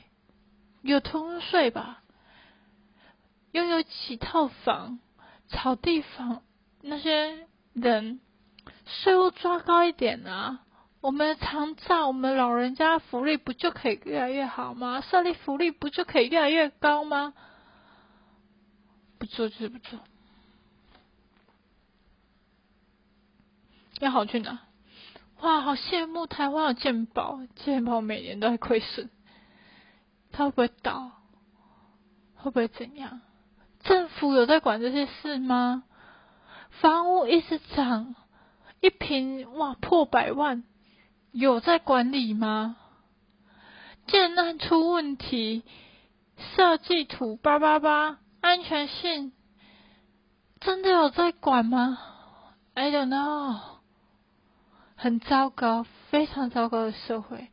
[0.82, 2.02] 有囤屋税吧？
[3.52, 4.98] 拥有几套房、
[5.48, 6.42] 草地房
[6.82, 8.20] 那些人，
[8.84, 10.65] 税务抓高一点啊！
[11.06, 15.00] 我们常照、我们老人家福利不就可以越来越好吗？
[15.00, 17.32] 设立福利不就可以越来越高吗？
[19.16, 20.00] 不做就是不做，
[24.00, 24.58] 要好去哪？
[25.42, 29.08] 哇，好羡慕台湾有健保，健保每年都在亏损，
[30.32, 31.12] 它会不会倒？
[32.34, 33.20] 会不会怎样？
[33.84, 35.84] 政府有在管这些事吗？
[36.80, 38.16] 房屋一直涨，
[38.80, 40.64] 一平哇破百万，
[41.38, 42.76] 有在管理吗？
[44.06, 45.64] 建案出问题，
[46.54, 49.32] 设计图八八八，安全性
[50.60, 51.98] 真的有在管吗
[52.72, 53.60] ？I don't know。
[54.96, 57.50] 很糟糕，非常糟糕的社会。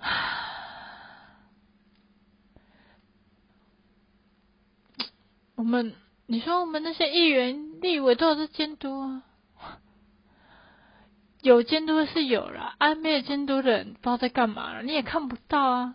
[5.54, 5.94] 我们，
[6.26, 9.22] 你说我们那些议员、立委都有在监督啊？
[11.42, 15.94] 有监督是有了，啊，没有监督的人不知道在干嘛了，你也看不到啊，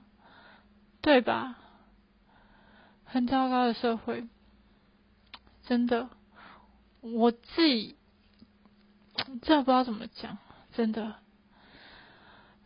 [1.01, 1.55] 对吧？
[3.05, 4.27] 很糟糕的社会，
[5.63, 6.09] 真的，
[7.01, 7.95] 我自己。
[9.41, 10.37] 这不知道怎么讲，
[10.73, 11.15] 真的。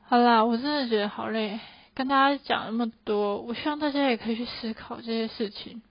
[0.04, 1.62] 好啦，我真的觉得好累，
[1.94, 5.82] 跟大家讲那么多，我希望大家也可以去思考这些事情。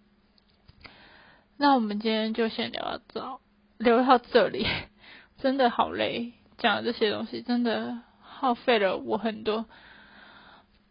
[1.57, 3.41] 那我们今天就先聊到这，
[3.78, 4.66] 聊到这里，
[5.41, 9.67] 真的好累，讲这些东西真的耗费了我很多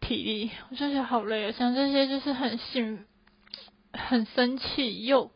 [0.00, 1.52] 体力，我真是好累啊！
[1.58, 3.06] 讲这些就是很幸，
[3.92, 5.30] 很生气，又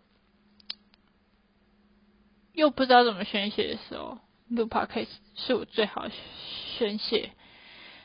[2.52, 4.18] 又不知道怎么宣泄的时候。
[4.46, 6.06] 录 podcast 是我最好
[6.76, 7.32] 宣泄，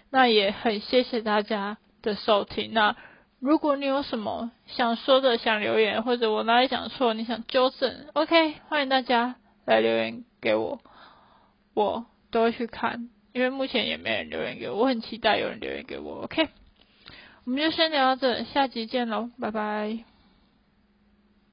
[0.09, 2.73] 那也很谢谢大家的收听。
[2.73, 2.95] 那
[3.39, 10.79] 如果你有什么想说的、想留言，或者我哪里讲错，你想纠正，OK，欢迎大家来留言给我，
[11.73, 13.09] 我都会去看。
[13.31, 16.23] 因为目前也没人留言给我，我很期待有人留言给我。
[16.23, 16.49] OK，
[17.45, 20.08] 我们就先聊到这，下集见喽，拜拜。